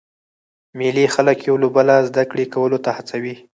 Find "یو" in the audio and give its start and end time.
1.47-1.55